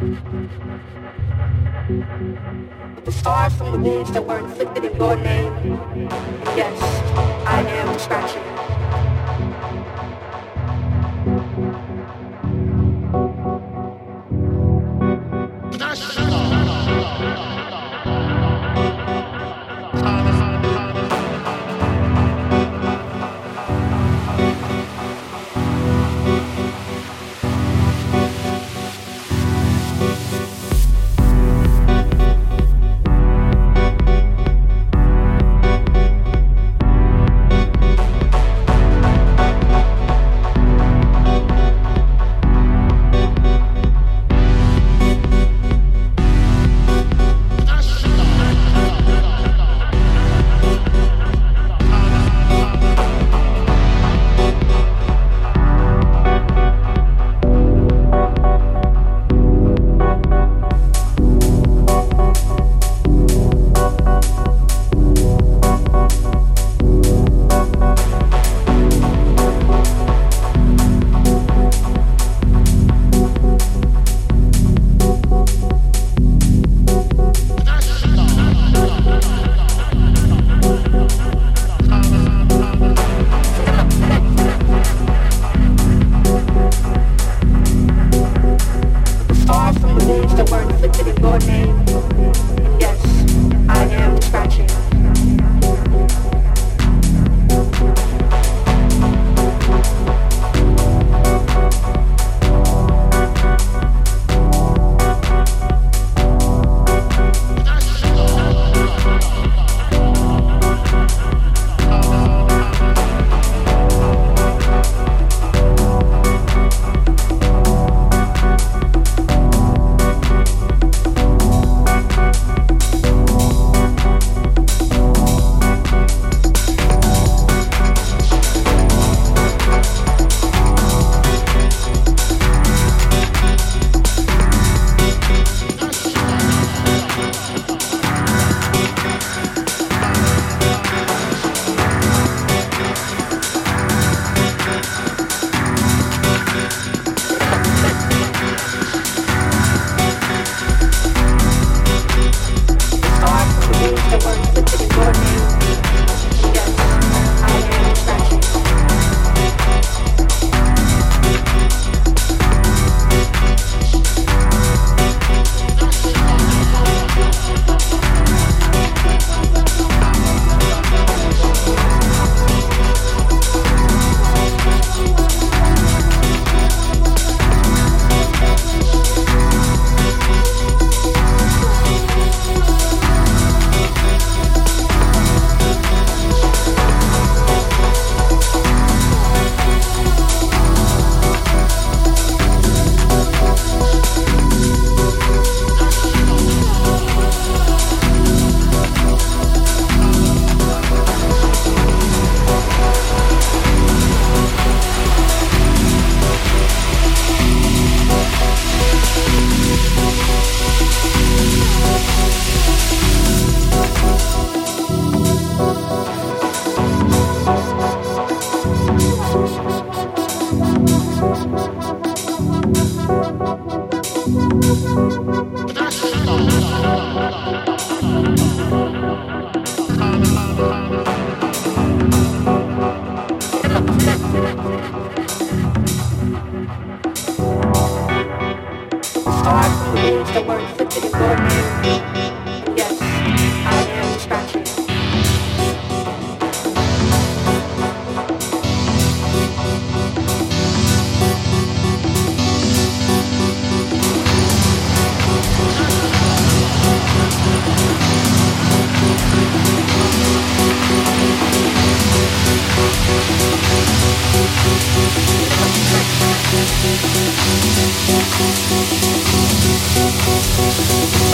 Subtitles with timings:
[0.00, 0.16] The
[3.12, 5.52] stars from the wounds that were inflicted in your name.
[6.56, 6.80] Yes,
[7.46, 8.49] I am scratching.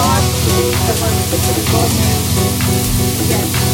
[0.07, 1.27] आज के समय
[1.97, 3.66] में